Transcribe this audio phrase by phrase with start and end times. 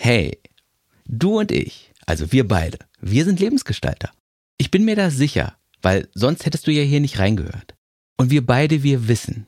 [0.00, 0.38] Hey,
[1.06, 4.12] du und ich, also wir beide, wir sind Lebensgestalter.
[4.56, 7.74] Ich bin mir da sicher, weil sonst hättest du ja hier nicht reingehört.
[8.16, 9.46] Und wir beide, wir wissen,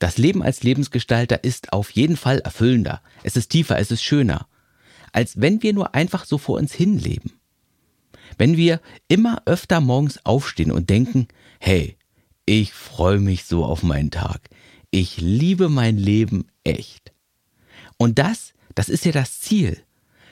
[0.00, 4.48] das Leben als Lebensgestalter ist auf jeden Fall erfüllender, es ist tiefer, es ist schöner,
[5.12, 7.30] als wenn wir nur einfach so vor uns hinleben.
[8.36, 11.28] Wenn wir immer öfter morgens aufstehen und denken,
[11.60, 11.96] hey,
[12.46, 14.50] ich freue mich so auf meinen Tag,
[14.90, 17.12] ich liebe mein Leben echt.
[17.96, 19.78] Und das, das ist ja das Ziel,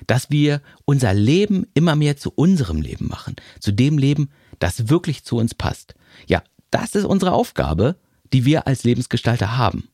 [0.06, 5.24] dass wir unser Leben immer mehr zu unserem Leben machen, zu dem Leben, das wirklich
[5.24, 5.94] zu uns passt.
[6.26, 7.96] Ja, das ist unsere Aufgabe,
[8.32, 9.88] die wir als Lebensgestalter haben.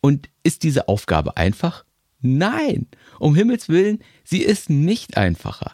[0.00, 1.84] Und ist diese Aufgabe einfach?
[2.20, 2.86] Nein,
[3.18, 5.72] um Himmels willen, sie ist nicht einfacher.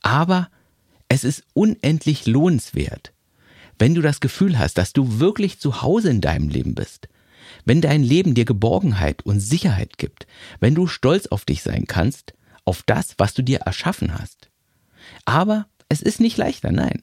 [0.00, 0.48] Aber
[1.08, 3.12] es ist unendlich lohnenswert,
[3.78, 7.08] wenn du das Gefühl hast, dass du wirklich zu Hause in deinem Leben bist,
[7.64, 10.26] wenn dein Leben dir Geborgenheit und Sicherheit gibt,
[10.60, 12.34] wenn du stolz auf dich sein kannst,
[12.64, 14.50] auf das, was du dir erschaffen hast.
[15.24, 17.02] Aber es ist nicht leichter, nein.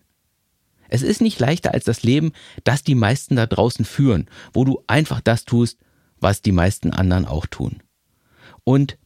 [0.90, 4.84] Es ist nicht leichter als das Leben, das die meisten da draußen führen, wo du
[4.88, 5.78] einfach das tust,
[6.20, 7.84] was die meisten anderen auch tun.
[8.64, 8.98] Und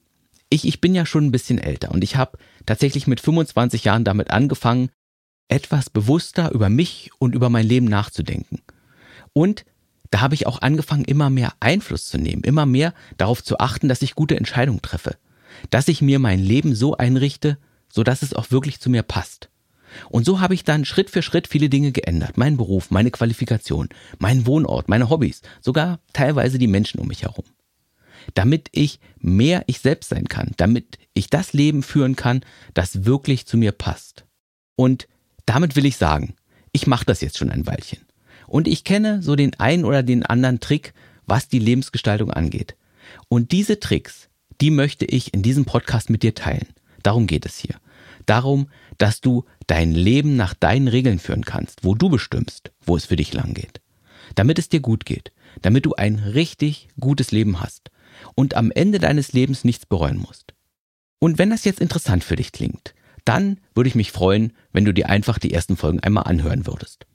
[0.49, 4.03] ich, ich bin ja schon ein bisschen älter und ich habe tatsächlich mit 25 Jahren
[4.03, 4.89] damit angefangen,
[5.47, 8.61] etwas bewusster über mich und über mein Leben nachzudenken.
[9.33, 9.65] Und
[10.13, 13.89] da habe ich auch angefangen, immer mehr Einfluss zu nehmen, immer mehr darauf zu achten,
[13.89, 15.17] dass ich gute Entscheidungen treffe,
[15.71, 17.57] dass ich mir mein Leben so einrichte,
[17.89, 19.49] so dass es auch wirklich zu mir passt.
[20.11, 22.37] Und so habe ich dann Schritt für Schritt viele Dinge geändert.
[22.37, 27.45] Mein Beruf, meine Qualifikation, mein Wohnort, meine Hobbys, sogar teilweise die Menschen um mich herum.
[28.35, 32.41] Damit ich mehr ich selbst sein kann, damit ich das Leben führen kann,
[32.75, 34.25] das wirklich zu mir passt.
[34.75, 35.07] Und
[35.47, 36.35] damit will ich sagen,
[36.71, 38.05] ich mache das jetzt schon ein Weilchen.
[38.53, 40.93] Und ich kenne so den einen oder den anderen Trick,
[41.25, 42.75] was die Lebensgestaltung angeht.
[43.27, 44.29] Und diese Tricks,
[44.61, 46.67] die möchte ich in diesem Podcast mit dir teilen.
[47.01, 47.77] Darum geht es hier.
[48.27, 48.67] Darum,
[48.99, 53.15] dass du dein Leben nach deinen Regeln führen kannst, wo du bestimmst, wo es für
[53.15, 53.81] dich lang geht.
[54.35, 55.31] Damit es dir gut geht,
[55.63, 57.89] damit du ein richtig gutes Leben hast
[58.35, 60.53] und am Ende deines Lebens nichts bereuen musst.
[61.17, 62.93] Und wenn das jetzt interessant für dich klingt,
[63.25, 67.07] dann würde ich mich freuen, wenn du dir einfach die ersten Folgen einmal anhören würdest.